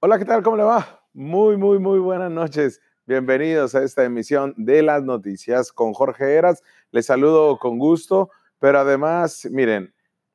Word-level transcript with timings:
Hola, 0.00 0.16
¿qué 0.16 0.24
tal? 0.24 0.44
¿Cómo 0.44 0.56
le 0.56 0.62
va? 0.62 1.02
Muy, 1.12 1.56
muy, 1.56 1.80
muy 1.80 1.98
buenas 1.98 2.30
noches. 2.30 2.80
Bienvenidos 3.04 3.74
a 3.74 3.82
esta 3.82 4.04
emisión 4.04 4.54
de 4.56 4.80
las 4.84 5.02
noticias 5.02 5.72
con 5.72 5.92
Jorge 5.92 6.36
Eras. 6.36 6.62
Les 6.92 7.06
saludo 7.06 7.58
con 7.58 7.80
gusto, 7.80 8.30
pero 8.60 8.78
además, 8.78 9.48
miren, 9.50 9.92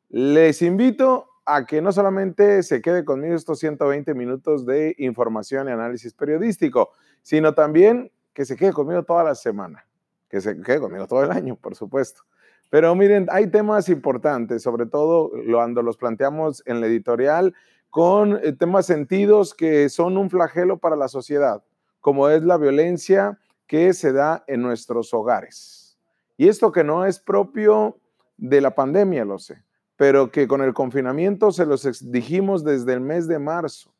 les 0.10 0.62
invito 0.62 1.30
a 1.46 1.66
que 1.66 1.82
no 1.82 1.94
solamente 1.94 2.62
se 2.64 2.82
quede 2.82 3.06
conmigo 3.06 3.36
estos 3.36 3.60
120 3.60 4.14
minutos 4.16 4.66
de 4.66 4.96
información 4.98 5.70
y 5.70 5.72
análisis 5.72 6.14
periodístico, 6.14 6.92
sino 7.22 7.54
también 7.54 8.12
que 8.34 8.44
se 8.44 8.58
quede 8.58 8.74
conmigo 8.74 9.04
toda 9.04 9.24
la 9.24 9.34
semana, 9.34 9.88
que 10.28 10.42
se 10.42 10.60
quede 10.60 10.82
conmigo 10.82 11.08
todo 11.08 11.24
el 11.24 11.32
año, 11.32 11.56
por 11.56 11.76
supuesto. 11.76 12.24
Pero 12.70 12.94
miren, 12.96 13.28
hay 13.32 13.48
temas 13.48 13.88
importantes, 13.88 14.62
sobre 14.62 14.88
todo 14.88 15.32
cuando 15.50 15.82
los 15.82 15.96
planteamos 15.96 16.64
en 16.66 16.82
la 16.82 16.88
editorial 16.88 17.54
con 17.94 18.40
eh, 18.44 18.54
temas 18.54 18.88
sentidos 18.88 19.54
que 19.54 19.88
son 19.88 20.18
un 20.18 20.32
flagelo 20.32 20.80
para 20.80 20.96
la 20.96 21.08
sociedad, 21.08 21.64
como 22.00 22.28
es 22.28 22.42
la 22.42 22.58
violencia 22.58 23.38
que 23.68 23.94
se 23.94 24.12
da 24.12 24.44
en 24.48 24.64
nuestros 24.64 25.14
hogares. 25.14 25.96
Y 26.36 26.48
esto 26.48 26.72
que 26.72 26.84
no 26.84 27.06
es 27.06 27.20
propio 27.20 28.00
de 28.36 28.62
la 28.62 28.74
pandemia, 28.74 29.26
lo 29.26 29.38
sé, 29.38 29.64
pero 29.96 30.32
que 30.32 30.48
con 30.48 30.64
el 30.64 30.74
confinamiento 30.74 31.52
se 31.52 31.68
los 31.68 32.12
dijimos 32.12 32.64
desde 32.64 32.94
el 32.94 33.00
mes 33.00 33.28
de 33.28 33.38
marzo. 33.38 33.94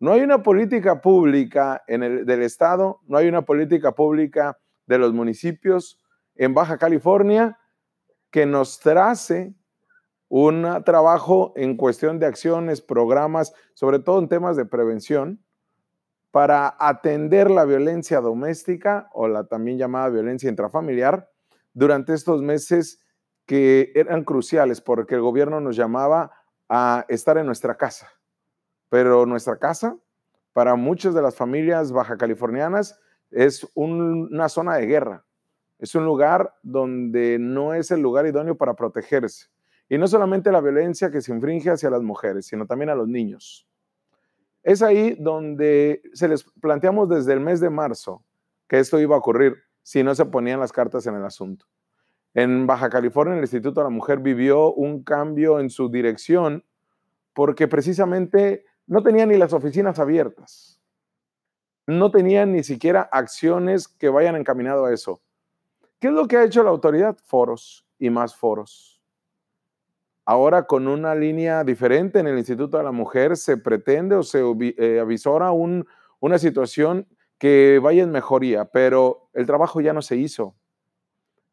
No 0.00 0.12
hay 0.12 0.22
una 0.22 0.42
política 0.42 1.02
pública 1.02 1.82
del 1.86 2.42
Estado, 2.42 3.00
no 3.06 3.18
hay 3.18 3.28
una 3.28 3.42
política 3.42 3.92
pública 3.92 4.56
de 4.86 4.96
los 4.96 5.12
municipios 5.12 6.00
en 6.34 6.54
Baja 6.54 6.78
California 6.78 7.58
que 8.30 8.46
nos 8.46 8.80
trace 8.80 9.52
un 10.34 10.82
trabajo 10.86 11.52
en 11.56 11.76
cuestión 11.76 12.18
de 12.18 12.24
acciones, 12.24 12.80
programas, 12.80 13.52
sobre 13.74 13.98
todo 13.98 14.18
en 14.18 14.30
temas 14.30 14.56
de 14.56 14.64
prevención, 14.64 15.44
para 16.30 16.74
atender 16.78 17.50
la 17.50 17.66
violencia 17.66 18.22
doméstica 18.22 19.10
o 19.12 19.28
la 19.28 19.44
también 19.44 19.76
llamada 19.76 20.08
violencia 20.08 20.48
intrafamiliar 20.48 21.30
durante 21.74 22.14
estos 22.14 22.40
meses 22.40 23.04
que 23.44 23.92
eran 23.94 24.24
cruciales 24.24 24.80
porque 24.80 25.16
el 25.16 25.20
gobierno 25.20 25.60
nos 25.60 25.76
llamaba 25.76 26.32
a 26.66 27.04
estar 27.08 27.36
en 27.36 27.44
nuestra 27.44 27.76
casa. 27.76 28.08
Pero 28.88 29.26
nuestra 29.26 29.58
casa, 29.58 29.98
para 30.54 30.76
muchas 30.76 31.12
de 31.12 31.20
las 31.20 31.36
familias 31.36 31.92
baja 31.92 32.16
californianas, 32.16 32.98
es 33.30 33.68
una 33.74 34.48
zona 34.48 34.76
de 34.76 34.86
guerra. 34.86 35.26
Es 35.78 35.94
un 35.94 36.06
lugar 36.06 36.54
donde 36.62 37.36
no 37.38 37.74
es 37.74 37.90
el 37.90 38.00
lugar 38.00 38.26
idóneo 38.26 38.56
para 38.56 38.72
protegerse 38.72 39.51
y 39.92 39.98
no 39.98 40.06
solamente 40.06 40.50
la 40.50 40.62
violencia 40.62 41.10
que 41.10 41.20
se 41.20 41.34
infringe 41.34 41.68
hacia 41.68 41.90
las 41.90 42.00
mujeres, 42.00 42.46
sino 42.46 42.66
también 42.66 42.88
a 42.88 42.94
los 42.94 43.06
niños. 43.06 43.68
Es 44.62 44.80
ahí 44.80 45.18
donde 45.20 46.00
se 46.14 46.28
les 46.28 46.44
planteamos 46.62 47.10
desde 47.10 47.34
el 47.34 47.40
mes 47.40 47.60
de 47.60 47.68
marzo 47.68 48.24
que 48.68 48.78
esto 48.78 48.98
iba 48.98 49.16
a 49.16 49.18
ocurrir 49.18 49.58
si 49.82 50.02
no 50.02 50.14
se 50.14 50.24
ponían 50.24 50.60
las 50.60 50.72
cartas 50.72 51.06
en 51.06 51.16
el 51.16 51.24
asunto. 51.26 51.66
En 52.32 52.66
Baja 52.66 52.88
California, 52.88 53.34
el 53.34 53.42
Instituto 53.42 53.80
de 53.80 53.84
la 53.84 53.90
Mujer 53.90 54.20
vivió 54.20 54.72
un 54.72 55.02
cambio 55.02 55.60
en 55.60 55.68
su 55.68 55.90
dirección 55.90 56.64
porque 57.34 57.68
precisamente 57.68 58.64
no 58.86 59.02
tenían 59.02 59.28
ni 59.28 59.36
las 59.36 59.52
oficinas 59.52 59.98
abiertas. 59.98 60.80
No 61.86 62.10
tenían 62.10 62.52
ni 62.52 62.64
siquiera 62.64 63.10
acciones 63.12 63.88
que 63.88 64.08
vayan 64.08 64.36
encaminado 64.36 64.86
a 64.86 64.94
eso. 64.94 65.20
¿Qué 66.00 66.06
es 66.06 66.14
lo 66.14 66.26
que 66.26 66.38
ha 66.38 66.44
hecho 66.44 66.62
la 66.62 66.70
autoridad? 66.70 67.18
Foros 67.26 67.86
y 67.98 68.08
más 68.08 68.34
foros 68.34 68.91
Ahora 70.24 70.64
con 70.64 70.86
una 70.86 71.14
línea 71.14 71.64
diferente 71.64 72.20
en 72.20 72.28
el 72.28 72.38
Instituto 72.38 72.78
de 72.78 72.84
la 72.84 72.92
Mujer 72.92 73.36
se 73.36 73.56
pretende 73.56 74.14
o 74.14 74.22
se 74.22 74.40
eh, 74.78 75.00
avisora 75.00 75.50
una 75.50 76.38
situación 76.38 77.08
que 77.38 77.80
vaya 77.82 78.04
en 78.04 78.12
mejoría, 78.12 78.66
pero 78.66 79.28
el 79.32 79.46
trabajo 79.46 79.80
ya 79.80 79.92
no 79.92 80.00
se 80.00 80.16
hizo. 80.16 80.54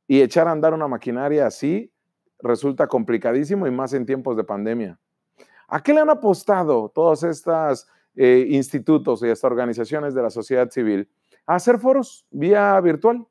Y 0.07 0.21
echar 0.21 0.47
a 0.47 0.51
andar 0.51 0.73
una 0.73 0.87
maquinaria 0.87 1.47
así 1.47 1.91
resulta 2.39 2.87
complicadísimo 2.87 3.65
y 3.65 3.71
más 3.71 3.93
en 3.93 4.05
tiempos 4.05 4.37
de 4.37 4.43
pandemia. 4.43 4.99
¿A 5.67 5.81
qué 5.81 5.93
le 5.93 6.01
han 6.01 6.09
apostado 6.09 6.89
todos 6.89 7.23
estos 7.23 7.87
eh, 8.15 8.45
institutos 8.49 9.23
y 9.23 9.29
estas 9.29 9.49
organizaciones 9.51 10.13
de 10.13 10.21
la 10.21 10.29
sociedad 10.29 10.69
civil? 10.69 11.09
A 11.47 11.55
hacer 11.55 11.79
foros 11.79 12.25
vía 12.29 12.79
virtual. 12.81 13.25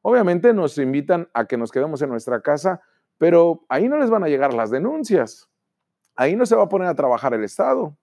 Obviamente 0.00 0.54
nos 0.54 0.78
invitan 0.78 1.28
a 1.34 1.46
que 1.46 1.58
nos 1.58 1.70
quedemos 1.70 2.00
en 2.00 2.08
nuestra 2.08 2.40
casa 2.40 2.80
pero 3.18 3.64
ahí 3.68 3.88
no 3.88 3.98
les 3.98 4.10
van 4.10 4.24
a 4.24 4.28
llegar 4.28 4.54
las 4.54 4.70
denuncias. 4.70 5.48
Ahí 6.16 6.36
no 6.36 6.46
se 6.46 6.56
va 6.56 6.64
a 6.64 6.68
poner 6.68 6.88
a 6.88 6.94
trabajar 6.94 7.34
el 7.34 7.44
Estado. 7.44 7.96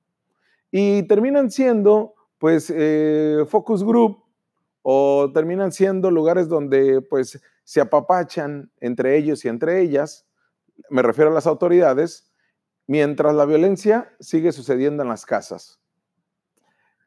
Y 0.71 1.03
terminan 1.03 1.49
siendo, 1.49 2.13
pues, 2.37 2.71
eh, 2.75 3.45
focus 3.47 3.83
group 3.83 4.23
o 4.81 5.31
terminan 5.33 5.71
siendo 5.71 6.11
lugares 6.11 6.47
donde, 6.47 7.01
pues, 7.01 7.41
se 7.63 7.81
apapachan 7.81 8.71
entre 8.79 9.17
ellos 9.17 9.43
y 9.45 9.47
entre 9.47 9.81
ellas, 9.81 10.27
me 10.89 11.01
refiero 11.01 11.31
a 11.31 11.33
las 11.33 11.47
autoridades, 11.47 12.31
mientras 12.85 13.33
la 13.33 13.45
violencia 13.45 14.13
sigue 14.19 14.51
sucediendo 14.51 15.01
en 15.01 15.09
las 15.09 15.25
casas. 15.25 15.79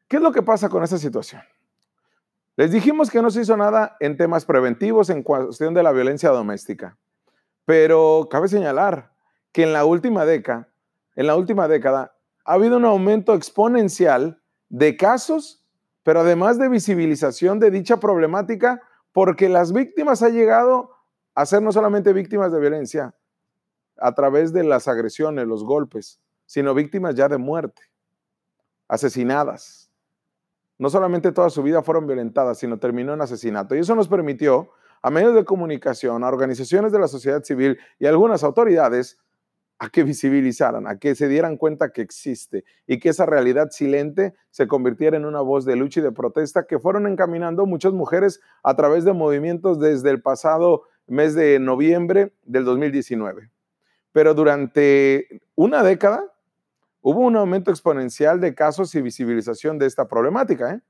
¿Qué 0.08 0.16
es 0.16 0.22
lo 0.22 0.32
que 0.32 0.42
pasa 0.42 0.69
con 0.69 0.82
esta 0.82 0.98
situación? 0.98 1.42
Les 2.56 2.72
dijimos 2.72 3.10
que 3.10 3.22
no 3.22 3.30
se 3.30 3.42
hizo 3.42 3.56
nada 3.56 3.96
en 4.00 4.16
temas 4.16 4.44
preventivos 4.44 5.10
en 5.10 5.22
cuestión 5.22 5.75
de 5.75 5.82
la 5.82 5.92
violencia 5.92 6.30
doméstica. 6.30 6.96
Pero 7.69 8.29
cabe 8.31 8.49
señalar 8.49 9.12
que 9.53 9.62
en 9.62 9.75
la 9.75 9.84
última 9.84 10.25
década, 10.25 10.73
ha 11.17 12.53
habido 12.55 12.79
un 12.79 12.87
aumento 12.87 13.34
exponencial 13.34 14.43
de 14.71 14.97
casos, 14.97 15.67
pero 16.03 16.21
además 16.21 16.59
de 16.59 16.71
visibilización 16.71 17.59
de 17.61 17.71
dicha 17.71 18.01
problemática, 18.01 18.81
porque 19.12 19.51
las 19.51 19.75
víctimas 19.75 20.23
han 20.23 20.33
llegado 20.33 20.93
a 21.34 21.45
ser 21.45 21.61
no 21.61 21.71
solamente 21.71 22.15
víctimas 22.15 22.53
de 22.53 22.59
violencia 22.59 23.15
a 23.99 24.15
través 24.15 24.55
de 24.55 24.65
las 24.65 24.89
agresiones, 24.89 25.47
los 25.47 25.62
golpes, 25.62 26.23
sino 26.47 26.73
víctimas 26.73 27.17
ya 27.17 27.29
de 27.29 27.37
muerte, 27.37 27.83
asesinadas. 28.89 29.93
No 30.79 30.89
solamente 30.89 31.33
toda 31.33 31.50
su 31.50 31.62
vida 31.62 31.83
fueron 31.83 32.06
violentadas, 32.06 32.56
sino 32.56 32.79
terminó 32.79 33.12
en 33.12 33.21
asesinato. 33.21 33.77
Y 33.77 33.81
eso 33.81 33.95
nos 33.95 34.09
permitió 34.09 34.71
a 35.03 35.10
medios 35.10 35.34
de 35.34 35.44
comunicación, 35.44 36.25
a 36.25 36.28
organizaciones 36.28 36.92
de 36.92 36.98
la 36.98 37.09
sociedad 37.09 37.42
civil 37.42 37.78
y 37.98 38.06
a 38.06 38.10
algunas 38.10 38.44
autoridades 38.44 39.19
a 39.78 39.91
que 39.91 40.03
visibilizaran, 40.03 40.86
a 40.88 40.98
que 40.98 41.14
se 41.14 41.28
dieran 41.28 41.56
cuenta 41.56 41.91
que 41.91 42.03
existe 42.03 42.64
y 42.86 42.98
que 42.98 43.10
esa 43.10 43.26
realidad 43.26 43.69
silente 43.70 44.34
se 44.50 44.66
convirtiera 44.66 45.16
en 45.16 45.25
una 45.25 45.41
voz 45.41 45.64
de 45.64 45.76
lucha 45.76 46.00
y 46.00 46.03
de 46.03 46.10
protesta 46.10 46.66
que 46.66 46.81
fueron 46.81 47.06
encaminando 47.06 47.64
muchas 47.64 47.92
mujeres 47.92 48.41
a 48.64 48.75
través 48.75 49.04
de 49.04 49.12
movimientos 49.12 49.78
desde 49.78 50.10
el 50.10 50.20
pasado 50.20 50.82
mes 51.06 51.34
de 51.34 51.58
noviembre 51.60 52.32
del 52.44 52.64
2019. 52.64 53.50
Pero 54.12 54.34
durante 54.34 55.41
una 55.54 55.82
década 55.84 56.25
hubo 57.00 57.20
un 57.20 57.37
aumento 57.37 57.70
exponencial 57.70 58.41
de 58.41 58.54
casos 58.54 58.94
y 58.97 59.00
visibilización 59.00 59.78
de 59.78 59.87
esta 59.87 60.08
problemática. 60.08 60.72
¿eh? 60.72 60.81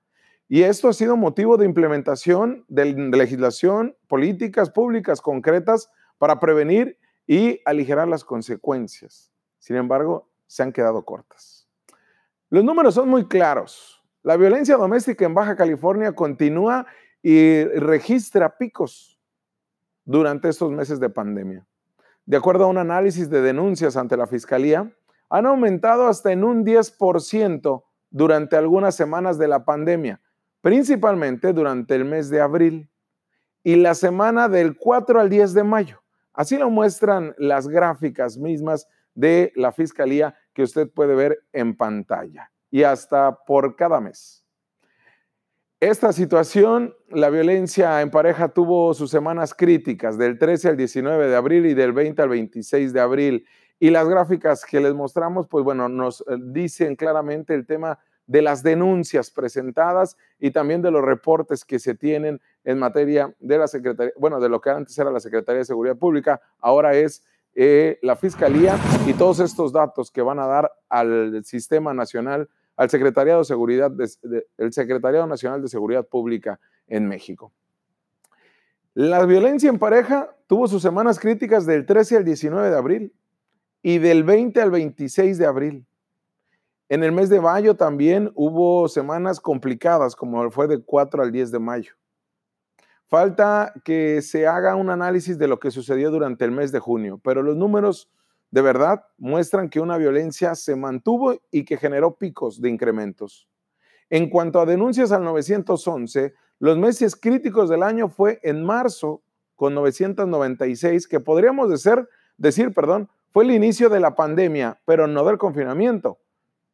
Y 0.48 0.62
esto 0.62 0.88
ha 0.88 0.92
sido 0.94 1.16
motivo 1.16 1.58
de 1.58 1.66
implementación 1.66 2.64
de 2.68 2.86
legislación, 2.94 3.94
políticas 4.06 4.70
públicas 4.70 5.20
concretas 5.20 5.90
para 6.16 6.40
prevenir 6.40 6.98
y 7.26 7.60
aligerar 7.66 8.08
las 8.08 8.24
consecuencias. 8.24 9.30
Sin 9.58 9.76
embargo, 9.76 10.28
se 10.46 10.62
han 10.62 10.72
quedado 10.72 11.04
cortas. 11.04 11.68
Los 12.48 12.64
números 12.64 12.94
son 12.94 13.10
muy 13.10 13.26
claros. 13.26 14.02
La 14.22 14.36
violencia 14.36 14.76
doméstica 14.76 15.26
en 15.26 15.34
Baja 15.34 15.54
California 15.54 16.12
continúa 16.12 16.86
y 17.22 17.64
registra 17.64 18.56
picos 18.56 19.20
durante 20.06 20.48
estos 20.48 20.72
meses 20.72 20.98
de 20.98 21.10
pandemia. 21.10 21.66
De 22.24 22.38
acuerdo 22.38 22.64
a 22.64 22.68
un 22.68 22.78
análisis 22.78 23.28
de 23.28 23.42
denuncias 23.42 23.98
ante 23.98 24.16
la 24.16 24.26
Fiscalía, 24.26 24.90
han 25.28 25.46
aumentado 25.46 26.06
hasta 26.06 26.32
en 26.32 26.44
un 26.44 26.64
10% 26.64 27.84
durante 28.10 28.56
algunas 28.56 28.94
semanas 28.94 29.36
de 29.36 29.48
la 29.48 29.66
pandemia, 29.66 30.22
principalmente 30.60 31.52
durante 31.52 31.94
el 31.94 32.04
mes 32.04 32.30
de 32.30 32.40
abril 32.40 32.90
y 33.62 33.76
la 33.76 33.94
semana 33.94 34.48
del 34.48 34.76
4 34.76 35.20
al 35.20 35.28
10 35.28 35.54
de 35.54 35.64
mayo. 35.64 36.02
Así 36.32 36.56
lo 36.56 36.70
muestran 36.70 37.34
las 37.38 37.68
gráficas 37.68 38.38
mismas 38.38 38.86
de 39.14 39.52
la 39.56 39.72
Fiscalía 39.72 40.36
que 40.52 40.62
usted 40.62 40.88
puede 40.88 41.14
ver 41.14 41.44
en 41.52 41.76
pantalla 41.76 42.52
y 42.70 42.82
hasta 42.84 43.36
por 43.44 43.76
cada 43.76 44.00
mes. 44.00 44.44
Esta 45.80 46.12
situación, 46.12 46.94
la 47.08 47.30
violencia 47.30 48.00
en 48.00 48.10
pareja 48.10 48.48
tuvo 48.48 48.94
sus 48.94 49.10
semanas 49.10 49.54
críticas 49.54 50.18
del 50.18 50.36
13 50.36 50.70
al 50.70 50.76
19 50.76 51.28
de 51.28 51.36
abril 51.36 51.66
y 51.66 51.74
del 51.74 51.92
20 51.92 52.20
al 52.22 52.28
26 52.30 52.92
de 52.92 53.00
abril. 53.00 53.46
Y 53.78 53.90
las 53.90 54.08
gráficas 54.08 54.64
que 54.64 54.80
les 54.80 54.92
mostramos, 54.92 55.46
pues 55.46 55.64
bueno, 55.64 55.88
nos 55.88 56.22
eh, 56.22 56.36
dicen 56.40 56.96
claramente 56.96 57.54
el 57.54 57.64
tema 57.64 57.96
de 58.28 58.42
las 58.42 58.62
denuncias 58.62 59.30
presentadas 59.32 60.16
y 60.38 60.52
también 60.52 60.82
de 60.82 60.92
los 60.92 61.02
reportes 61.02 61.64
que 61.64 61.80
se 61.80 61.94
tienen 61.94 62.40
en 62.62 62.78
materia 62.78 63.34
de 63.40 63.58
la 63.58 63.66
Secretaría, 63.66 64.12
bueno, 64.18 64.38
de 64.38 64.50
lo 64.50 64.60
que 64.60 64.70
antes 64.70 64.96
era 64.98 65.10
la 65.10 65.18
Secretaría 65.18 65.58
de 65.58 65.64
Seguridad 65.64 65.96
Pública, 65.96 66.40
ahora 66.60 66.94
es 66.94 67.24
eh, 67.54 67.98
la 68.02 68.14
Fiscalía 68.14 68.78
y 69.06 69.14
todos 69.14 69.40
estos 69.40 69.72
datos 69.72 70.12
que 70.12 70.22
van 70.22 70.38
a 70.38 70.46
dar 70.46 70.70
al 70.88 71.42
Sistema 71.44 71.92
Nacional 71.94 72.48
al 72.76 72.90
Secretariado, 72.90 73.40
de 73.40 73.44
Seguridad 73.46 73.92
el 74.58 74.72
Secretariado 74.72 75.26
Nacional 75.26 75.60
de 75.60 75.68
Seguridad 75.68 76.06
Pública 76.06 76.60
en 76.86 77.08
México. 77.08 77.52
La 78.94 79.24
violencia 79.24 79.68
en 79.70 79.78
pareja 79.78 80.36
tuvo 80.46 80.68
sus 80.68 80.82
semanas 80.82 81.18
críticas 81.18 81.66
del 81.66 81.86
13 81.86 82.18
al 82.18 82.24
19 82.24 82.70
de 82.70 82.76
abril 82.76 83.12
y 83.82 83.98
del 83.98 84.22
20 84.22 84.60
al 84.60 84.70
26 84.70 85.38
de 85.38 85.46
abril. 85.46 85.86
En 86.90 87.02
el 87.02 87.12
mes 87.12 87.28
de 87.28 87.38
mayo 87.38 87.76
también 87.76 88.32
hubo 88.34 88.88
semanas 88.88 89.40
complicadas, 89.40 90.16
como 90.16 90.50
fue 90.50 90.66
de 90.68 90.82
4 90.82 91.22
al 91.22 91.30
10 91.30 91.52
de 91.52 91.58
mayo. 91.58 91.92
Falta 93.06 93.74
que 93.84 94.22
se 94.22 94.46
haga 94.46 94.74
un 94.74 94.88
análisis 94.88 95.36
de 95.36 95.48
lo 95.48 95.58
que 95.58 95.70
sucedió 95.70 96.10
durante 96.10 96.46
el 96.46 96.50
mes 96.50 96.72
de 96.72 96.78
junio, 96.78 97.20
pero 97.22 97.42
los 97.42 97.56
números 97.56 98.10
de 98.50 98.62
verdad 98.62 99.04
muestran 99.18 99.68
que 99.68 99.80
una 99.80 99.98
violencia 99.98 100.54
se 100.54 100.76
mantuvo 100.76 101.38
y 101.50 101.66
que 101.66 101.76
generó 101.76 102.16
picos 102.16 102.60
de 102.60 102.70
incrementos. 102.70 103.48
En 104.08 104.30
cuanto 104.30 104.58
a 104.58 104.64
denuncias 104.64 105.12
al 105.12 105.24
911, 105.24 106.32
los 106.58 106.78
meses 106.78 107.16
críticos 107.16 107.68
del 107.68 107.82
año 107.82 108.08
fue 108.08 108.40
en 108.42 108.64
marzo 108.64 109.22
con 109.56 109.74
996, 109.74 111.06
que 111.06 111.20
podríamos 111.20 111.68
decir, 111.68 112.08
decir, 112.38 112.72
perdón, 112.72 113.10
fue 113.30 113.44
el 113.44 113.50
inicio 113.50 113.90
de 113.90 114.00
la 114.00 114.14
pandemia, 114.14 114.80
pero 114.86 115.06
no 115.06 115.24
del 115.24 115.36
confinamiento, 115.36 116.18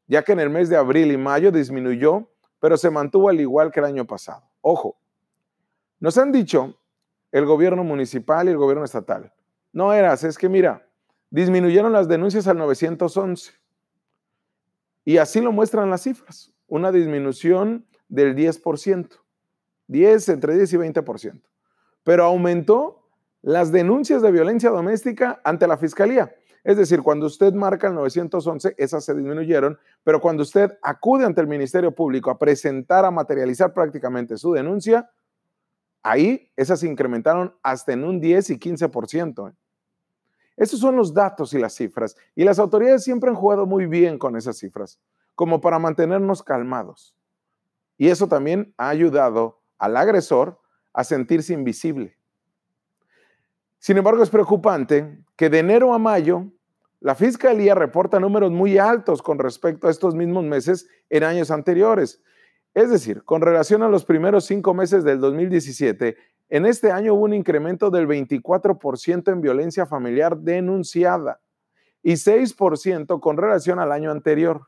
ya 0.07 0.23
que 0.23 0.33
en 0.33 0.41
el 0.41 0.51
mes 0.51 0.69
de 0.69 0.77
abril 0.77 1.13
y 1.13 1.17
mayo 1.17 1.51
disminuyó, 1.51 2.29
pero 2.61 2.77
se 2.77 2.91
mantuvo 2.91 3.29
al 3.29 3.41
igual 3.41 3.71
que 3.71 3.81
el 3.81 3.87
año 3.87 4.07
pasado. 4.07 4.43
Ojo, 4.61 4.97
nos 6.01 6.19
han 6.19 6.33
dicho 6.33 6.79
el 7.33 7.47
gobierno 7.47 7.85
municipal 7.85 8.47
y 8.47 8.53
el 8.53 8.57
gobierno 8.57 8.85
estatal, 8.85 9.33
no 9.73 9.93
eras, 9.93 10.23
es 10.25 10.39
que 10.39 10.49
mira, 10.49 10.87
disminuyeron 11.31 11.93
las 11.93 12.07
denuncias 12.07 12.47
al 12.47 12.59
911. 12.59 13.53
Y 15.05 15.19
así 15.19 15.41
lo 15.41 15.53
muestran 15.53 15.91
las 15.91 16.03
cifras, 16.03 16.53
una 16.69 16.93
disminución 16.93 17.87
del 18.09 18.37
10%, 18.37 19.21
10, 19.89 20.29
entre 20.29 20.57
10 20.57 20.73
y 20.73 20.77
20%. 20.77 21.43
Pero 22.05 22.25
aumentó 22.25 23.09
las 23.43 23.73
denuncias 23.73 24.23
de 24.23 24.31
violencia 24.31 24.71
doméstica 24.71 25.41
ante 25.45 25.67
la 25.67 25.77
fiscalía. 25.77 26.35
Es 26.65 26.77
decir, 26.77 27.03
cuando 27.03 27.27
usted 27.27 27.53
marca 27.53 27.89
el 27.89 27.95
911, 27.95 28.75
esas 28.79 29.05
se 29.05 29.15
disminuyeron, 29.15 29.79
pero 30.03 30.21
cuando 30.21 30.43
usted 30.43 30.79
acude 30.83 31.25
ante 31.25 31.41
el 31.41 31.47
Ministerio 31.47 31.95
Público 31.95 32.31
a 32.31 32.39
presentar, 32.39 33.05
a 33.05 33.11
materializar 33.11 33.73
prácticamente 33.73 34.37
su 34.37 34.53
denuncia, 34.53 35.11
Ahí 36.05 36.53
esas 36.55 36.81
se 36.81 36.87
incrementaron 36.87 37.57
hasta 37.63 37.95
en 37.95 38.05
un 38.05 38.21
10 38.21 38.51
y 38.51 38.59
15%. 38.59 39.51
¿eh? 39.51 39.55
Esos 40.55 40.79
son 40.79 40.97
los 40.97 41.15
datos 41.15 41.55
y 41.55 41.59
las 41.59 41.75
cifras. 41.75 42.15
Y 42.37 42.45
las 42.45 42.59
autoridades 42.59 43.03
siempre 43.03 43.31
han 43.31 43.37
jugado 43.37 43.65
muy 43.65 43.87
bien 43.87 44.19
con 44.19 44.37
esas 44.37 44.59
cifras, 44.59 45.01
como 45.35 45.63
para 45.63 45.79
mantenernos 45.79 46.43
calmados. 46.43 47.17
Y 47.97 48.09
eso 48.09 48.29
también 48.29 48.75
ha 48.77 48.91
ayudado 48.91 49.63
al 49.79 49.97
agresor 49.97 50.61
a 50.93 51.05
sentirse 51.05 51.55
invisible. 51.55 52.19
Sin 53.79 53.97
embargo, 53.97 54.23
es 54.23 54.31
preocupante 54.31 55.25
que 55.37 55.49
de 55.49 55.61
enero 55.61 55.95
a 55.95 55.99
mayo 55.99 56.53
la 57.05 57.15
Fiscalía 57.15 57.75
reporta 57.75 58.19
números 58.19 58.51
muy 58.51 58.79
altos 58.79 59.21
con 59.21 59.39
respecto 59.39 59.87
a 59.87 59.91
estos 59.91 60.15
mismos 60.15 60.43
meses 60.43 60.89
en 61.11 61.23
años 61.23 61.51
anteriores. 61.51 62.23
Es 62.73 62.89
decir, 62.89 63.25
con 63.25 63.43
relación 63.43 63.83
a 63.83 63.91
los 63.91 64.07
primeros 64.07 64.47
cinco 64.47 64.73
meses 64.73 65.05
del 65.05 65.21
2017, 65.21 66.17
en 66.49 66.65
este 66.65 66.93
año 66.93 67.13
hubo 67.13 67.25
un 67.25 67.35
incremento 67.35 67.91
del 67.91 68.09
24% 68.09 69.31
en 69.31 69.43
violencia 69.43 69.85
familiar 69.85 70.39
denunciada 70.39 71.43
y 72.03 72.15
6% 72.15 73.21
con 73.21 73.37
relación 73.37 73.81
al 73.81 73.93
año 73.93 74.11
anterior. 74.11 74.63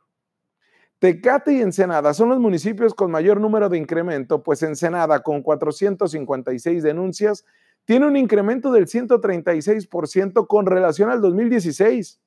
Tecate 0.98 1.54
y 1.54 1.62
Ensenada 1.62 2.12
son 2.12 2.28
los 2.28 2.38
municipios 2.38 2.92
con 2.92 3.10
mayor 3.10 3.40
número 3.40 3.70
de 3.70 3.78
incremento, 3.78 4.42
pues 4.42 4.62
Ensenada, 4.62 5.22
con 5.22 5.40
456 5.40 6.82
denuncias, 6.82 7.46
tiene 7.86 8.06
un 8.06 8.18
incremento 8.18 8.72
del 8.72 8.88
136% 8.88 10.46
con 10.46 10.66
relación 10.66 11.08
al 11.08 11.22
2016. 11.22 12.20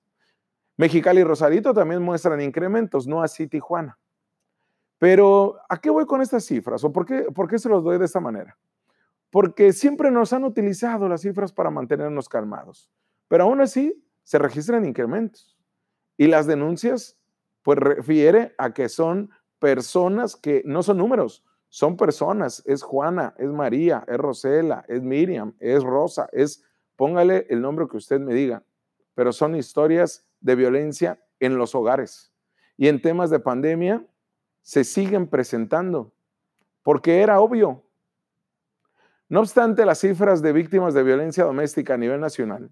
Mexicali 0.80 1.20
y 1.20 1.24
Rosarito 1.26 1.74
también 1.74 2.02
muestran 2.02 2.40
incrementos, 2.40 3.06
no 3.06 3.22
así 3.22 3.48
Tijuana. 3.48 4.00
Pero, 4.98 5.58
¿a 5.68 5.76
qué 5.76 5.90
voy 5.90 6.06
con 6.06 6.22
estas 6.22 6.46
cifras? 6.46 6.86
¿O 6.86 6.94
por 6.94 7.06
qué, 7.06 7.24
por 7.24 7.50
qué 7.50 7.60
se 7.60 7.68
los 7.68 7.84
doy 7.84 7.98
de 7.98 8.06
esta 8.06 8.22
manera? 8.22 8.58
Porque 9.30 9.74
siempre 9.74 10.10
nos 10.10 10.32
han 10.32 10.46
utilizado 10.46 11.10
las 11.10 11.20
cifras 11.20 11.52
para 11.52 11.70
mantenernos 11.70 12.30
calmados, 12.30 12.90
pero 13.28 13.44
aún 13.44 13.60
así 13.60 14.02
se 14.24 14.40
registran 14.40 14.86
incrementos. 14.86 15.60
Y 16.16 16.28
las 16.28 16.48
denuncias, 16.48 17.18
pues 17.62 17.78
refiere 17.78 18.56
a 18.58 18.74
que 18.74 18.88
son 18.88 19.32
personas 19.60 20.38
que 20.38 20.62
no 20.64 20.82
son 20.82 21.00
números, 21.00 21.44
son 21.68 21.98
personas. 21.98 22.64
Es 22.66 22.84
Juana, 22.84 23.36
es 23.38 23.50
María, 23.50 24.06
es 24.08 24.18
Rosela, 24.18 24.86
es 24.88 25.04
Miriam, 25.04 25.54
es 25.60 25.84
Rosa, 25.84 26.30
es, 26.32 26.64
póngale 26.96 27.48
el 27.50 27.62
nombre 27.62 27.86
que 27.92 27.98
usted 27.98 28.22
me 28.22 28.34
diga, 28.34 28.64
pero 29.14 29.34
son 29.34 29.58
historias 29.58 30.26
de 30.42 30.56
violencia 30.56 31.24
en 31.40 31.58
los 31.58 31.76
hogares. 31.76 32.32
Y 32.78 32.88
en 32.88 33.02
temas 33.02 33.30
de 33.30 33.40
pandemia, 33.40 34.06
se 34.62 34.84
siguen 34.84 35.28
presentando, 35.28 36.14
porque 36.84 37.22
era 37.22 37.40
obvio. 37.40 37.84
No 39.28 39.42
obstante, 39.42 39.86
las 39.86 40.00
cifras 40.00 40.42
de 40.42 40.54
víctimas 40.54 40.94
de 40.94 41.04
violencia 41.04 41.44
doméstica 41.44 41.94
a 41.94 41.98
nivel 41.98 42.20
nacional 42.20 42.72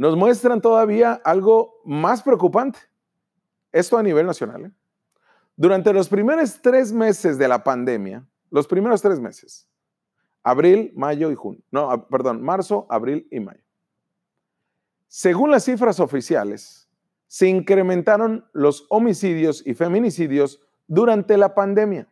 nos 0.00 0.16
muestran 0.16 0.62
todavía 0.62 1.20
algo 1.24 1.82
más 1.84 2.22
preocupante. 2.22 2.78
Esto 3.70 3.98
a 3.98 4.02
nivel 4.02 4.24
nacional. 4.24 4.64
¿eh? 4.64 4.72
Durante 5.54 5.92
los 5.92 6.08
primeros 6.08 6.58
tres 6.62 6.90
meses 6.90 7.36
de 7.36 7.46
la 7.46 7.62
pandemia, 7.62 8.26
los 8.48 8.66
primeros 8.66 9.02
tres 9.02 9.20
meses, 9.20 9.68
abril, 10.42 10.90
mayo 10.96 11.30
y 11.30 11.34
junio, 11.34 11.60
no, 11.70 12.08
perdón, 12.08 12.40
marzo, 12.40 12.86
abril 12.88 13.28
y 13.30 13.40
mayo. 13.40 13.62
Según 15.12 15.50
las 15.50 15.64
cifras 15.64 15.98
oficiales, 15.98 16.88
se 17.26 17.48
incrementaron 17.48 18.46
los 18.52 18.86
homicidios 18.90 19.60
y 19.66 19.74
feminicidios 19.74 20.60
durante 20.86 21.36
la 21.36 21.52
pandemia. 21.52 22.06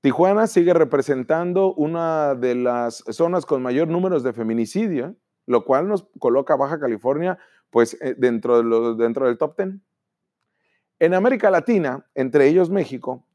Tijuana 0.00 0.46
sigue 0.46 0.72
representando 0.72 1.74
una 1.74 2.34
de 2.34 2.54
las 2.54 3.02
zonas 3.10 3.44
con 3.44 3.62
mayor 3.62 3.88
número 3.88 4.20
de 4.20 4.32
feminicidio, 4.32 5.16
lo 5.46 5.64
cual 5.64 5.88
nos 5.88 6.06
coloca 6.18 6.54
a 6.54 6.56
Baja 6.56 6.78
California 6.78 7.38
pues 7.70 7.96
eh, 8.00 8.14
dentro, 8.16 8.62
de 8.62 9.02
dentro 9.02 9.26
del 9.26 9.38
top 9.38 9.56
10. 9.56 9.80
En 10.98 11.14
América 11.14 11.50
Latina, 11.50 12.06
entre 12.14 12.46
ellos 12.46 12.70
México, 12.70 13.26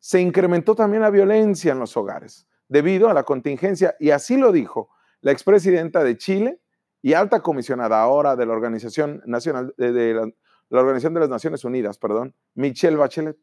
se 0.00 0.20
incrementó 0.20 0.74
también 0.74 1.02
la 1.02 1.10
violencia 1.10 1.72
en 1.72 1.78
los 1.78 1.96
hogares 1.96 2.46
debido 2.68 3.08
a 3.08 3.14
la 3.14 3.24
contingencia 3.24 3.94
y 4.00 4.10
así 4.10 4.36
lo 4.36 4.50
dijo 4.50 4.88
la 5.20 5.32
expresidenta 5.32 6.02
de 6.02 6.16
Chile, 6.16 6.60
y 7.04 7.12
alta 7.12 7.42
comisionada 7.42 8.00
ahora 8.00 8.34
de 8.34 8.46
la 8.46 8.54
Organización 8.54 9.22
Nacional 9.26 9.74
de, 9.76 10.14
la, 10.14 10.80
Organización 10.80 11.12
de 11.12 11.20
las 11.20 11.28
Naciones 11.28 11.62
Unidas, 11.62 11.98
perdón, 11.98 12.34
Michelle 12.54 12.96
Bachelet. 12.96 13.36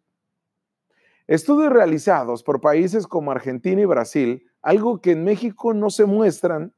Estudios 1.27 1.71
realizados 1.71 2.41
por 2.41 2.59
países 2.59 3.05
como 3.05 3.29
Argentina 3.29 3.79
y 3.79 3.85
Brasil, 3.85 4.49
algo 4.63 4.99
que 4.99 5.11
en 5.11 5.23
México 5.23 5.75
no 5.75 5.91
se 5.91 6.05
muestran, 6.05 6.73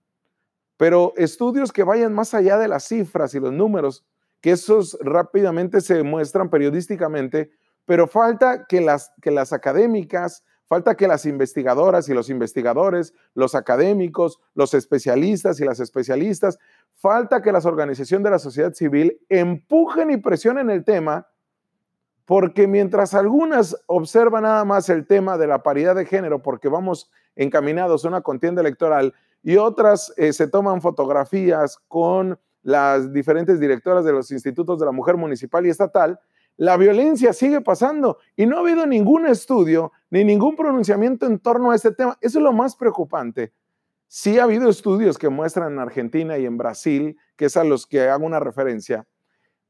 pero 0.75 1.13
estudios 1.15 1.71
que 1.71 1.83
vayan 1.83 2.13
más 2.13 2.33
allá 2.33 2.57
de 2.57 2.67
las 2.67 2.85
cifras 2.85 3.33
y 3.33 3.39
los 3.39 3.53
números, 3.53 4.05
que 4.41 4.51
esos 4.51 4.97
rápidamente 4.99 5.79
se 5.79 6.03
muestran 6.03 6.49
periodísticamente, 6.49 7.51
pero 7.85 8.07
falta 8.07 8.65
que 8.67 8.81
las, 8.81 9.09
que 9.21 9.31
las 9.31 9.53
académicas, 9.53 10.43
Falta 10.73 10.97
que 10.97 11.07
las 11.07 11.27
investigadoras 11.27 12.09
y 12.09 12.15
los 12.15 12.31
investigadores, 12.31 13.13
los 13.35 13.53
académicos, 13.53 14.39
los 14.55 14.73
especialistas 14.73 15.59
y 15.59 15.65
las 15.65 15.79
especialistas, 15.79 16.57
falta 16.95 17.43
que 17.43 17.51
las 17.51 17.67
organizaciones 17.67 18.23
de 18.23 18.31
la 18.31 18.39
sociedad 18.39 18.73
civil 18.73 19.19
empujen 19.29 20.09
y 20.09 20.17
presionen 20.17 20.71
el 20.71 20.83
tema, 20.83 21.27
porque 22.25 22.65
mientras 22.65 23.13
algunas 23.13 23.77
observan 23.85 24.41
nada 24.41 24.65
más 24.65 24.89
el 24.89 25.05
tema 25.05 25.37
de 25.37 25.45
la 25.45 25.61
paridad 25.61 25.93
de 25.93 26.07
género, 26.07 26.41
porque 26.41 26.69
vamos 26.69 27.11
encaminados 27.35 28.03
a 28.03 28.07
una 28.07 28.21
contienda 28.21 28.61
electoral, 28.61 29.13
y 29.43 29.57
otras 29.57 30.11
eh, 30.17 30.33
se 30.33 30.47
toman 30.47 30.81
fotografías 30.81 31.77
con 31.87 32.39
las 32.63 33.13
diferentes 33.13 33.59
directoras 33.59 34.05
de 34.05 34.11
los 34.11 34.31
institutos 34.31 34.79
de 34.79 34.87
la 34.87 34.91
mujer 34.91 35.17
municipal 35.17 35.67
y 35.67 35.69
estatal, 35.69 36.19
la 36.57 36.77
violencia 36.77 37.33
sigue 37.33 37.61
pasando 37.61 38.19
y 38.35 38.45
no 38.45 38.57
ha 38.57 38.59
habido 38.61 38.85
ningún 38.85 39.25
estudio 39.25 39.91
ni 40.09 40.23
ningún 40.23 40.55
pronunciamiento 40.55 41.25
en 41.25 41.39
torno 41.39 41.71
a 41.71 41.75
este 41.75 41.91
tema. 41.91 42.17
Eso 42.21 42.39
es 42.39 42.43
lo 42.43 42.53
más 42.53 42.75
preocupante. 42.75 43.53
Sí 44.07 44.37
ha 44.37 44.43
habido 44.43 44.69
estudios 44.69 45.17
que 45.17 45.29
muestran 45.29 45.73
en 45.73 45.79
Argentina 45.79 46.37
y 46.37 46.45
en 46.45 46.57
Brasil, 46.57 47.17
que 47.35 47.45
es 47.45 47.57
a 47.57 47.63
los 47.63 47.87
que 47.87 48.07
hago 48.07 48.25
una 48.25 48.39
referencia, 48.39 49.07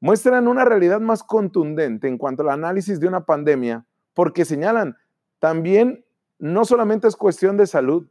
muestran 0.02 0.50
una 0.50 0.66
realidad 0.66 1.00
más 1.00 1.24
contundente 1.24 2.10
en 2.10 2.18
cuanto 2.18 2.44
al 2.44 2.50
análisis 2.50 3.00
de 3.00 3.08
una 3.08 3.26
pandemia, 3.26 3.86
porque 4.14 4.44
señalan, 4.44 4.98
también 5.40 6.04
no 6.40 6.66
solamente 6.66 7.08
es 7.08 7.16
cuestión 7.16 7.56
de 7.56 7.68
salud, 7.68 8.10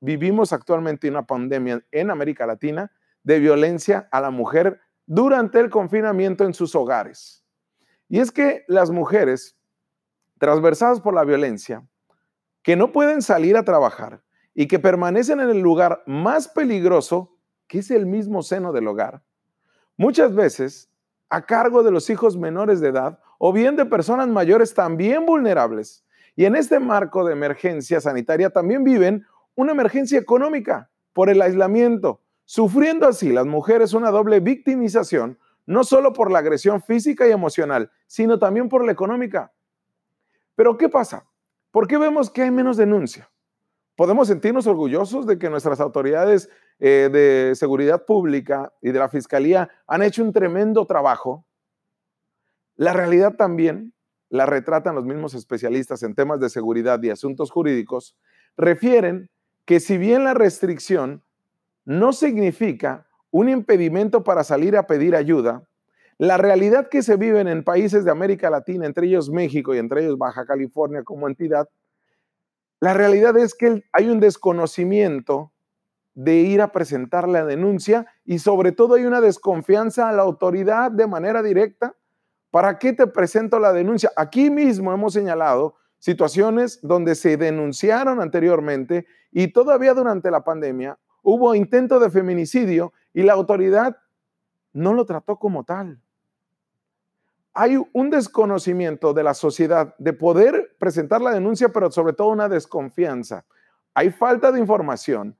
vivimos 0.00 0.52
actualmente 0.52 1.08
una 1.08 1.24
pandemia 1.24 1.84
en 1.92 2.10
América 2.10 2.46
Latina 2.46 2.90
de 3.22 3.38
violencia 3.38 4.08
a 4.10 4.20
la 4.20 4.30
mujer 4.30 4.80
durante 5.06 5.60
el 5.60 5.70
confinamiento 5.70 6.44
en 6.44 6.52
sus 6.52 6.74
hogares. 6.74 7.43
Y 8.14 8.20
es 8.20 8.30
que 8.30 8.64
las 8.68 8.92
mujeres, 8.92 9.56
transversadas 10.38 11.00
por 11.00 11.14
la 11.14 11.24
violencia, 11.24 11.84
que 12.62 12.76
no 12.76 12.92
pueden 12.92 13.22
salir 13.22 13.56
a 13.56 13.64
trabajar 13.64 14.22
y 14.54 14.68
que 14.68 14.78
permanecen 14.78 15.40
en 15.40 15.50
el 15.50 15.58
lugar 15.58 16.00
más 16.06 16.46
peligroso, 16.46 17.36
que 17.66 17.80
es 17.80 17.90
el 17.90 18.06
mismo 18.06 18.44
seno 18.44 18.70
del 18.70 18.86
hogar, 18.86 19.24
muchas 19.96 20.32
veces 20.32 20.88
a 21.28 21.44
cargo 21.44 21.82
de 21.82 21.90
los 21.90 22.08
hijos 22.08 22.36
menores 22.36 22.78
de 22.78 22.90
edad 22.90 23.18
o 23.38 23.52
bien 23.52 23.74
de 23.74 23.84
personas 23.84 24.28
mayores 24.28 24.74
también 24.74 25.26
vulnerables. 25.26 26.04
Y 26.36 26.44
en 26.44 26.54
este 26.54 26.78
marco 26.78 27.24
de 27.24 27.32
emergencia 27.32 28.00
sanitaria 28.00 28.48
también 28.48 28.84
viven 28.84 29.26
una 29.56 29.72
emergencia 29.72 30.20
económica 30.20 30.88
por 31.14 31.30
el 31.30 31.42
aislamiento, 31.42 32.20
sufriendo 32.44 33.08
así 33.08 33.32
las 33.32 33.46
mujeres 33.46 33.92
una 33.92 34.12
doble 34.12 34.38
victimización, 34.38 35.36
no 35.66 35.84
solo 35.84 36.12
por 36.12 36.30
la 36.30 36.40
agresión 36.40 36.82
física 36.82 37.26
y 37.26 37.32
emocional, 37.32 37.90
sino 38.06 38.38
también 38.38 38.68
por 38.68 38.84
la 38.84 38.92
económica. 38.92 39.52
Pero 40.54 40.76
¿qué 40.76 40.88
pasa? 40.88 41.26
¿Por 41.70 41.86
qué 41.86 41.98
vemos 41.98 42.30
que 42.30 42.42
hay 42.42 42.50
menos 42.50 42.76
denuncia? 42.76 43.30
Podemos 43.96 44.28
sentirnos 44.28 44.66
orgullosos 44.66 45.26
de 45.26 45.38
que 45.38 45.50
nuestras 45.50 45.80
autoridades 45.80 46.50
eh, 46.78 47.08
de 47.12 47.54
seguridad 47.54 48.04
pública 48.04 48.72
y 48.82 48.90
de 48.90 48.98
la 48.98 49.08
fiscalía 49.08 49.70
han 49.86 50.02
hecho 50.02 50.22
un 50.22 50.32
tremendo 50.32 50.86
trabajo. 50.86 51.46
La 52.76 52.92
realidad 52.92 53.34
también 53.34 53.94
la 54.34 54.46
retratan 54.46 54.96
los 54.96 55.04
mismos 55.04 55.32
especialistas 55.34 56.02
en 56.02 56.16
temas 56.16 56.40
de 56.40 56.50
seguridad 56.50 57.00
y 57.04 57.10
asuntos 57.10 57.52
jurídicos, 57.52 58.16
refieren 58.56 59.30
que 59.64 59.78
si 59.78 59.96
bien 59.96 60.24
la 60.24 60.34
restricción 60.34 61.22
no 61.84 62.12
significa 62.12 63.06
un 63.34 63.48
impedimento 63.48 64.22
para 64.22 64.44
salir 64.44 64.76
a 64.76 64.86
pedir 64.86 65.16
ayuda, 65.16 65.64
la 66.18 66.36
realidad 66.36 66.88
que 66.88 67.02
se 67.02 67.16
vive 67.16 67.40
en 67.40 67.64
países 67.64 68.04
de 68.04 68.12
América 68.12 68.48
Latina, 68.48 68.86
entre 68.86 69.08
ellos 69.08 69.28
México 69.28 69.74
y 69.74 69.78
entre 69.78 70.04
ellos 70.04 70.16
Baja 70.16 70.46
California 70.46 71.02
como 71.02 71.26
entidad, 71.26 71.68
la 72.78 72.94
realidad 72.94 73.36
es 73.36 73.56
que 73.56 73.82
hay 73.92 74.08
un 74.08 74.20
desconocimiento 74.20 75.50
de 76.14 76.36
ir 76.36 76.62
a 76.62 76.70
presentar 76.70 77.26
la 77.26 77.44
denuncia 77.44 78.06
y 78.24 78.38
sobre 78.38 78.70
todo 78.70 78.94
hay 78.94 79.04
una 79.04 79.20
desconfianza 79.20 80.08
a 80.08 80.12
la 80.12 80.22
autoridad 80.22 80.92
de 80.92 81.08
manera 81.08 81.42
directa. 81.42 81.96
¿Para 82.52 82.78
qué 82.78 82.92
te 82.92 83.08
presento 83.08 83.58
la 83.58 83.72
denuncia? 83.72 84.12
Aquí 84.14 84.48
mismo 84.48 84.92
hemos 84.92 85.12
señalado 85.12 85.74
situaciones 85.98 86.78
donde 86.82 87.16
se 87.16 87.36
denunciaron 87.36 88.20
anteriormente 88.20 89.06
y 89.32 89.48
todavía 89.48 89.92
durante 89.92 90.30
la 90.30 90.44
pandemia 90.44 90.96
hubo 91.24 91.56
intento 91.56 91.98
de 91.98 92.10
feminicidio 92.10 92.92
y 93.14 93.22
la 93.22 93.32
autoridad 93.32 93.96
no 94.74 94.92
lo 94.92 95.06
trató 95.06 95.38
como 95.38 95.64
tal 95.64 96.02
hay 97.54 97.80
un 97.92 98.10
desconocimiento 98.10 99.14
de 99.14 99.22
la 99.22 99.32
sociedad 99.32 99.94
de 99.98 100.12
poder 100.12 100.74
presentar 100.78 101.20
la 101.20 101.30
denuncia, 101.30 101.68
pero 101.68 101.90
sobre 101.92 102.12
todo 102.12 102.28
una 102.28 102.48
desconfianza. 102.48 103.46
Hay 103.94 104.10
falta 104.10 104.50
de 104.50 104.58
información, 104.58 105.36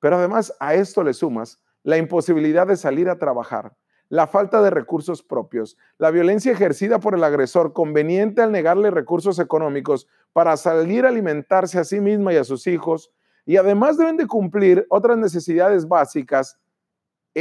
pero 0.00 0.16
además 0.16 0.54
a 0.60 0.74
esto 0.74 1.04
le 1.04 1.12
sumas 1.12 1.62
la 1.82 1.98
imposibilidad 1.98 2.66
de 2.66 2.76
salir 2.76 3.10
a 3.10 3.18
trabajar, 3.18 3.76
la 4.08 4.26
falta 4.26 4.62
de 4.62 4.70
recursos 4.70 5.22
propios, 5.22 5.76
la 5.98 6.10
violencia 6.10 6.52
ejercida 6.52 7.00
por 7.00 7.14
el 7.14 7.22
agresor 7.22 7.74
conveniente 7.74 8.40
al 8.40 8.50
negarle 8.50 8.90
recursos 8.90 9.38
económicos 9.38 10.08
para 10.32 10.56
salir 10.56 11.04
a 11.04 11.10
alimentarse 11.10 11.78
a 11.78 11.84
sí 11.84 12.00
misma 12.00 12.32
y 12.32 12.38
a 12.38 12.44
sus 12.44 12.66
hijos, 12.66 13.12
y 13.44 13.58
además 13.58 13.98
deben 13.98 14.16
de 14.16 14.26
cumplir 14.26 14.86
otras 14.88 15.18
necesidades 15.18 15.86
básicas, 15.86 16.58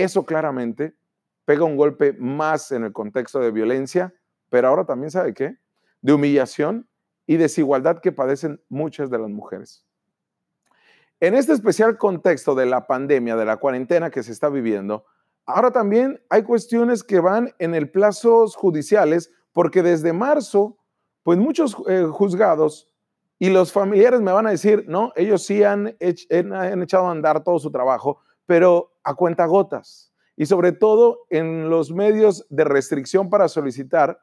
eso 0.04 0.26
claramente 0.26 0.96
pega 1.46 1.64
un 1.64 1.78
golpe 1.78 2.14
más 2.14 2.72
en 2.72 2.84
el 2.84 2.94
contexto 2.94 3.40
de 3.40 3.52
violencia, 3.52 4.14
pero 4.50 4.68
ahora 4.68 4.86
también 4.86 5.12
sabe 5.12 5.34
qué? 5.34 5.58
De 6.02 6.14
humillación 6.14 6.90
y 7.26 7.38
desigualdad 7.38 8.00
que 8.00 8.12
padecen 8.12 8.62
muchas 8.70 9.10
de 9.10 9.20
las 9.20 9.30
mujeres. 9.30 9.86
En 11.20 11.34
este 11.34 11.54
especial 11.54 11.98
contexto 11.98 12.54
de 12.54 12.66
la 12.66 12.86
pandemia, 12.86 13.36
de 13.36 13.46
la 13.46 13.58
cuarentena 13.58 14.10
que 14.12 14.24
se 14.24 14.32
está 14.32 14.50
viviendo, 14.50 15.06
ahora 15.46 15.72
también 15.72 16.22
hay 16.30 16.44
cuestiones 16.44 17.04
que 17.04 17.20
van 17.20 17.54
en 17.60 17.74
el 17.74 17.90
plazos 17.90 18.56
judiciales, 18.56 19.32
porque 19.52 19.82
desde 19.82 20.14
marzo, 20.14 20.78
pues 21.24 21.38
muchos 21.40 21.76
eh, 21.88 22.04
juzgados 22.12 22.92
y 23.40 23.50
los 23.50 23.72
familiares 23.72 24.22
me 24.22 24.32
van 24.32 24.48
a 24.48 24.52
decir, 24.52 24.86
no, 24.88 25.12
ellos 25.16 25.44
sí 25.44 25.64
han, 25.64 25.96
han 26.32 26.82
echado 26.84 27.08
a 27.08 27.12
andar 27.12 27.44
todo 27.44 27.58
su 27.60 27.72
trabajo, 27.72 28.20
pero 28.48 28.94
a 29.04 29.14
cuenta 29.14 29.46
gotas 29.46 30.12
y 30.36 30.46
sobre 30.48 30.72
todo 30.72 31.26
en 31.30 31.70
los 31.70 31.92
medios 31.92 32.46
de 32.50 32.64
restricción 32.64 33.30
para 33.30 33.48
solicitar, 33.48 34.20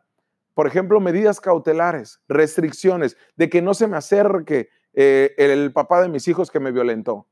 por 0.54 0.66
ejemplo, 0.66 1.00
medidas 1.00 1.40
cautelares, 1.40 2.20
restricciones, 2.28 3.16
de 3.36 3.50
que 3.50 3.62
no 3.62 3.74
se 3.74 3.88
me 3.88 3.96
acerque 3.96 4.68
eh, 4.94 5.34
el 5.36 5.72
papá 5.72 6.00
de 6.02 6.08
mis 6.08 6.26
hijos 6.28 6.50
que 6.50 6.60
me 6.60 6.72
violentó. 6.72 7.26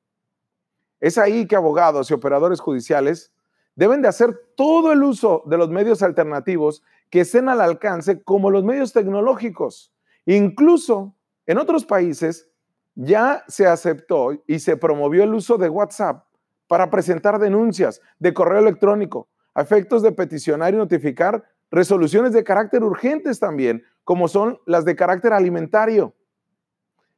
Es 1.00 1.16
ahí 1.16 1.46
que 1.46 1.56
abogados 1.56 2.10
y 2.10 2.14
operadores 2.14 2.60
judiciales 2.60 3.32
deben 3.76 4.02
de 4.02 4.08
hacer 4.08 4.38
todo 4.56 4.92
el 4.92 5.02
uso 5.02 5.42
de 5.46 5.58
los 5.58 5.70
medios 5.70 6.02
alternativos 6.02 6.82
que 7.08 7.20
estén 7.20 7.48
al 7.48 7.60
alcance, 7.60 8.22
como 8.22 8.50
los 8.50 8.64
medios 8.64 8.92
tecnológicos. 8.92 9.92
Incluso 10.26 11.14
en 11.46 11.58
otros 11.58 11.84
países 11.84 12.50
ya 12.94 13.44
se 13.48 13.66
aceptó 13.66 14.32
y 14.46 14.58
se 14.58 14.76
promovió 14.76 15.22
el 15.22 15.34
uso 15.34 15.56
de 15.56 15.68
WhatsApp 15.68 16.24
para 16.72 16.88
presentar 16.88 17.38
denuncias 17.38 18.00
de 18.18 18.32
correo 18.32 18.60
electrónico 18.60 19.28
a 19.52 19.60
efectos 19.60 20.02
de 20.02 20.10
peticionar 20.10 20.72
y 20.72 20.78
notificar 20.78 21.44
resoluciones 21.70 22.32
de 22.32 22.42
carácter 22.42 22.82
urgentes 22.82 23.38
también, 23.38 23.84
como 24.04 24.26
son 24.26 24.58
las 24.64 24.86
de 24.86 24.96
carácter 24.96 25.34
alimentario. 25.34 26.14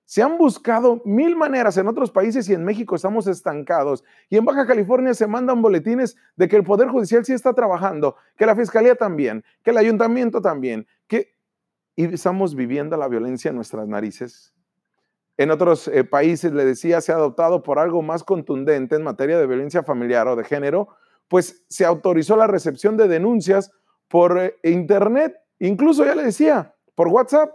Se 0.06 0.24
han 0.24 0.38
buscado 0.38 1.02
mil 1.04 1.36
maneras 1.36 1.76
en 1.76 1.86
otros 1.86 2.10
países 2.10 2.48
y 2.48 2.52
en 2.52 2.64
México 2.64 2.96
estamos 2.96 3.28
estancados. 3.28 4.02
Y 4.28 4.38
en 4.38 4.44
Baja 4.44 4.66
California 4.66 5.14
se 5.14 5.28
mandan 5.28 5.62
boletines 5.62 6.16
de 6.34 6.48
que 6.48 6.56
el 6.56 6.64
Poder 6.64 6.88
Judicial 6.88 7.24
sí 7.24 7.32
está 7.32 7.52
trabajando, 7.52 8.16
que 8.36 8.46
la 8.46 8.56
Fiscalía 8.56 8.96
también, 8.96 9.44
que 9.62 9.70
el 9.70 9.78
Ayuntamiento 9.78 10.42
también, 10.42 10.88
que 11.06 11.32
y 11.94 12.12
estamos 12.12 12.56
viviendo 12.56 12.96
la 12.96 13.06
violencia 13.06 13.50
en 13.50 13.54
nuestras 13.54 13.86
narices. 13.86 14.53
En 15.36 15.50
otros 15.50 15.88
eh, 15.88 16.04
países, 16.04 16.52
le 16.52 16.64
decía, 16.64 17.00
se 17.00 17.12
ha 17.12 17.16
adoptado 17.16 17.62
por 17.62 17.78
algo 17.78 18.02
más 18.02 18.22
contundente 18.22 18.94
en 18.94 19.02
materia 19.02 19.38
de 19.38 19.46
violencia 19.46 19.82
familiar 19.82 20.28
o 20.28 20.36
de 20.36 20.44
género, 20.44 20.88
pues 21.28 21.64
se 21.68 21.84
autorizó 21.84 22.36
la 22.36 22.46
recepción 22.46 22.96
de 22.96 23.08
denuncias 23.08 23.72
por 24.08 24.38
eh, 24.38 24.56
Internet, 24.62 25.34
incluso 25.58 26.04
ya 26.04 26.14
le 26.14 26.22
decía, 26.22 26.74
por 26.94 27.08
WhatsApp. 27.08 27.50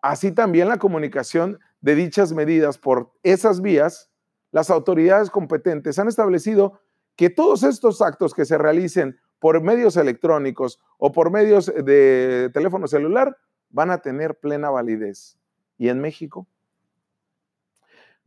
Así 0.00 0.32
también 0.32 0.68
la 0.68 0.78
comunicación 0.78 1.58
de 1.80 1.94
dichas 1.94 2.32
medidas 2.32 2.78
por 2.78 3.12
esas 3.22 3.60
vías, 3.60 4.10
las 4.50 4.70
autoridades 4.70 5.30
competentes 5.30 5.98
han 5.98 6.08
establecido 6.08 6.80
que 7.16 7.28
todos 7.28 7.62
estos 7.62 8.00
actos 8.00 8.32
que 8.32 8.44
se 8.44 8.56
realicen 8.56 9.18
por 9.38 9.60
medios 9.62 9.96
electrónicos 9.96 10.80
o 10.98 11.12
por 11.12 11.30
medios 11.30 11.66
de 11.66 12.50
teléfono 12.54 12.86
celular 12.86 13.36
van 13.68 13.90
a 13.90 13.98
tener 13.98 14.38
plena 14.38 14.70
validez. 14.70 15.38
¿Y 15.76 15.88
en 15.88 16.00
México? 16.00 16.46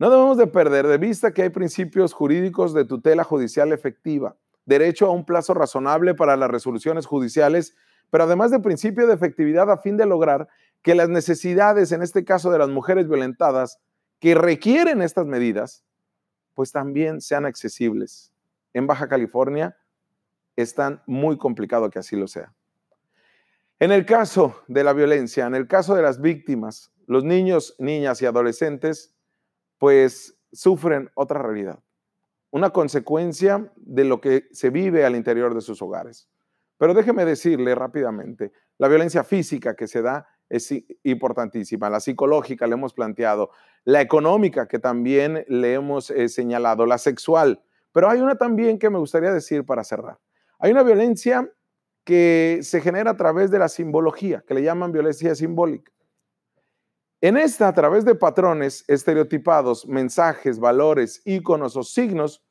No 0.00 0.08
debemos 0.08 0.38
de 0.38 0.46
perder 0.46 0.86
de 0.86 0.96
vista 0.96 1.34
que 1.34 1.42
hay 1.42 1.50
principios 1.50 2.14
jurídicos 2.14 2.72
de 2.72 2.86
tutela 2.86 3.22
judicial 3.22 3.70
efectiva, 3.70 4.34
derecho 4.64 5.04
a 5.04 5.10
un 5.10 5.26
plazo 5.26 5.52
razonable 5.52 6.14
para 6.14 6.38
las 6.38 6.50
resoluciones 6.50 7.04
judiciales, 7.04 7.76
pero 8.08 8.24
además 8.24 8.50
de 8.50 8.60
principio 8.60 9.06
de 9.06 9.12
efectividad 9.12 9.70
a 9.70 9.76
fin 9.76 9.98
de 9.98 10.06
lograr 10.06 10.48
que 10.80 10.94
las 10.94 11.10
necesidades, 11.10 11.92
en 11.92 12.00
este 12.00 12.24
caso 12.24 12.50
de 12.50 12.56
las 12.56 12.70
mujeres 12.70 13.08
violentadas, 13.08 13.78
que 14.20 14.34
requieren 14.34 15.02
estas 15.02 15.26
medidas, 15.26 15.84
pues 16.54 16.72
también 16.72 17.20
sean 17.20 17.44
accesibles. 17.44 18.32
En 18.72 18.86
Baja 18.86 19.06
California 19.06 19.76
es 20.56 20.74
tan 20.74 21.02
muy 21.04 21.36
complicado 21.36 21.90
que 21.90 21.98
así 21.98 22.16
lo 22.16 22.26
sea. 22.26 22.54
En 23.78 23.92
el 23.92 24.06
caso 24.06 24.62
de 24.66 24.82
la 24.82 24.94
violencia, 24.94 25.44
en 25.44 25.54
el 25.54 25.68
caso 25.68 25.94
de 25.94 26.00
las 26.00 26.22
víctimas, 26.22 26.90
los 27.06 27.22
niños, 27.22 27.76
niñas 27.78 28.22
y 28.22 28.26
adolescentes, 28.26 29.14
pues 29.80 30.38
sufren 30.52 31.10
otra 31.14 31.40
realidad, 31.42 31.82
una 32.50 32.68
consecuencia 32.68 33.72
de 33.76 34.04
lo 34.04 34.20
que 34.20 34.46
se 34.52 34.68
vive 34.68 35.06
al 35.06 35.16
interior 35.16 35.54
de 35.54 35.62
sus 35.62 35.80
hogares. 35.80 36.28
Pero 36.76 36.92
déjeme 36.92 37.24
decirle 37.24 37.74
rápidamente, 37.74 38.52
La 38.76 38.88
violencia 38.88 39.24
física 39.24 39.74
que 39.74 39.86
se 39.86 40.00
da 40.00 40.26
es 40.48 40.72
importantísima, 41.02 41.88
la 41.90 42.00
psicológica 42.00 42.66
le 42.66 42.74
hemos 42.74 42.92
planteado, 42.92 43.50
la 43.84 44.00
económica 44.00 44.68
que 44.68 44.78
también 44.78 45.44
le 45.48 45.74
hemos 45.74 46.10
eh, 46.10 46.28
señalado, 46.28 46.84
la 46.84 46.98
sexual, 46.98 47.62
pero 47.92 48.10
hay 48.10 48.20
una 48.20 48.36
también 48.36 48.78
que 48.78 48.90
me 48.90 48.98
gustaría 48.98 49.32
decir 49.32 49.64
para 49.64 49.84
cerrar. 49.84 50.18
Hay 50.58 50.72
una 50.72 50.82
violencia 50.82 51.50
que 52.04 52.60
se 52.62 52.82
genera 52.82 53.12
a 53.12 53.16
través 53.16 53.50
de 53.50 53.58
la 53.58 53.68
simbología, 53.68 54.44
que 54.46 54.54
le 54.54 54.62
llaman 54.62 54.92
violencia 54.92 55.34
simbólica. 55.34 55.90
En 57.22 57.36
esta, 57.36 57.68
a 57.68 57.74
través 57.74 58.06
de 58.06 58.14
patrones 58.14 58.82
estereotipados, 58.88 59.86
mensajes, 59.86 60.58
valores, 60.58 61.20
íconos 61.26 61.76
o 61.76 61.82
signos 61.82 62.42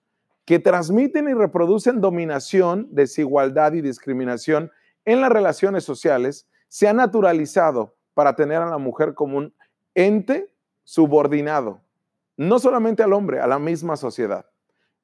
que 0.45 0.59
transmiten 0.59 1.27
y 1.27 1.33
reproducen 1.33 2.01
dominación, 2.01 2.87
desigualdad 2.91 3.73
y 3.73 3.81
discriminación 3.81 4.71
en 5.05 5.21
las 5.21 5.31
relaciones 5.31 5.83
sociales, 5.83 6.47
se 6.67 6.87
ha 6.87 6.93
naturalizado 6.93 7.95
para 8.13 8.35
tener 8.35 8.61
a 8.61 8.69
la 8.69 8.77
mujer 8.77 9.15
como 9.15 9.39
un 9.39 9.55
ente 9.95 10.53
subordinado, 10.83 11.81
no 12.37 12.59
solamente 12.59 13.01
al 13.01 13.13
hombre, 13.13 13.39
a 13.39 13.47
la 13.47 13.57
misma 13.57 13.97
sociedad. 13.97 14.45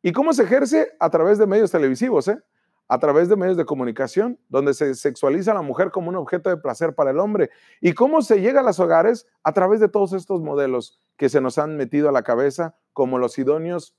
¿Y 0.04 0.12
cómo 0.12 0.34
se 0.34 0.44
ejerce? 0.44 0.94
A 1.00 1.10
través 1.10 1.40
de 1.40 1.48
medios 1.48 1.72
televisivos, 1.72 2.28
¿eh? 2.28 2.38
A 2.88 3.00
través 3.00 3.30
de 3.30 3.36
medios 3.36 3.58
de 3.58 3.66
comunicación, 3.66 4.40
donde 4.50 4.74
se 4.74 4.94
sexualiza 4.96 5.52
a 5.52 5.56
la 5.56 5.62
mujer 5.62 5.92
como 5.92 6.10
un 6.10 6.16
objeto 6.16 6.50
de 6.50 6.58
placer 6.58 6.94
para 6.94 7.12
el 7.12 7.20
hombre. 7.20 7.50
¿Y 7.82 7.94
cómo 7.94 8.22
se 8.22 8.42
llega 8.42 8.60
a 8.60 8.64
los 8.64 8.80
hogares? 8.80 9.28
A 9.44 9.54
través 9.54 9.80
de 9.80 9.90
todos 9.90 10.14
estos 10.14 10.42
modelos 10.42 11.02
que 11.18 11.30
se 11.30 11.42
nos 11.42 11.58
han 11.58 11.78
metido 11.78 12.10
a 12.10 12.12
la 12.12 12.24
cabeza 12.24 12.76
como 12.94 13.18
los 13.18 13.38
idóneos 13.38 13.96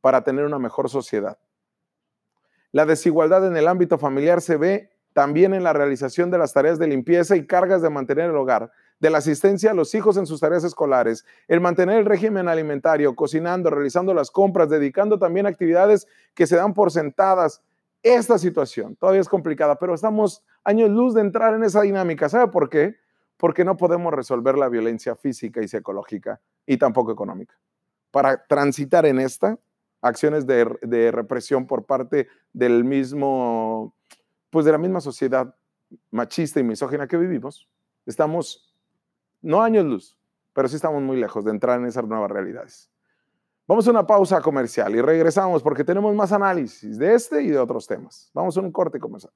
para 0.00 0.24
tener 0.24 0.44
una 0.44 0.58
mejor 0.58 0.88
sociedad. 0.88 1.38
La 2.70 2.86
desigualdad 2.86 3.46
en 3.46 3.56
el 3.56 3.68
ámbito 3.68 3.98
familiar 3.98 4.40
se 4.40 4.56
ve 4.56 4.90
también 5.12 5.52
en 5.52 5.62
la 5.62 5.74
realización 5.74 6.30
de 6.30 6.38
las 6.38 6.54
tareas 6.54 6.78
de 6.78 6.86
limpieza 6.86 7.36
y 7.36 7.46
cargas 7.46 7.82
de 7.82 7.90
mantener 7.90 8.30
el 8.30 8.36
hogar, 8.36 8.70
de 8.98 9.10
la 9.10 9.18
asistencia 9.18 9.72
a 9.72 9.74
los 9.74 9.94
hijos 9.94 10.16
en 10.16 10.26
sus 10.26 10.40
tareas 10.40 10.64
escolares, 10.64 11.26
el 11.48 11.60
mantener 11.60 11.98
el 11.98 12.06
régimen 12.06 12.48
alimentario, 12.48 13.14
cocinando, 13.14 13.68
realizando 13.68 14.14
las 14.14 14.30
compras, 14.30 14.70
dedicando 14.70 15.18
también 15.18 15.46
actividades 15.46 16.06
que 16.34 16.46
se 16.46 16.56
dan 16.56 16.72
por 16.72 16.90
sentadas, 16.90 17.62
esta 18.02 18.38
situación 18.38 18.96
todavía 18.96 19.20
es 19.20 19.28
complicada, 19.28 19.78
pero 19.78 19.94
estamos 19.94 20.44
años 20.64 20.90
luz 20.90 21.14
de 21.14 21.20
entrar 21.20 21.54
en 21.54 21.64
esa 21.64 21.82
dinámica. 21.82 22.28
¿Sabe 22.28 22.50
por 22.50 22.68
qué? 22.68 22.96
Porque 23.36 23.64
no 23.64 23.76
podemos 23.76 24.12
resolver 24.12 24.56
la 24.58 24.68
violencia 24.68 25.16
física 25.16 25.62
y 25.62 25.68
psicológica 25.68 26.40
y 26.66 26.76
tampoco 26.76 27.12
económica. 27.12 27.54
Para 28.10 28.44
transitar 28.46 29.06
en 29.06 29.20
esta, 29.20 29.58
acciones 30.00 30.46
de, 30.46 31.10
represión 31.12 31.66
por 31.66 31.84
parte 31.84 32.28
del 32.52 32.84
mismo, 32.84 33.94
pues 34.50 34.66
de 34.66 34.72
la 34.72 34.78
misma 34.78 35.00
sociedad 35.00 35.54
machista 36.10 36.60
y 36.60 36.64
misógina 36.64 37.06
que 37.06 37.16
vivimos, 37.16 37.68
estamos, 38.04 38.74
no 39.40 39.62
años 39.62 39.84
luz, 39.84 40.18
pero 40.52 40.68
sí 40.68 40.76
estamos 40.76 41.02
muy 41.02 41.16
lejos 41.16 41.44
de 41.44 41.52
entrar 41.52 41.78
en 41.78 41.86
esas 41.86 42.04
nuevas 42.04 42.30
realidades. 42.30 42.91
Vamos 43.72 43.88
a 43.88 43.90
una 43.90 44.06
pausa 44.06 44.38
comercial 44.42 44.94
y 44.94 45.00
regresamos 45.00 45.62
porque 45.62 45.82
tenemos 45.82 46.14
más 46.14 46.30
análisis 46.30 46.98
de 46.98 47.14
este 47.14 47.42
y 47.42 47.48
de 47.48 47.58
otros 47.58 47.86
temas. 47.86 48.30
Vamos 48.34 48.54
a 48.58 48.60
un 48.60 48.70
corte 48.70 49.00
comercial. 49.00 49.32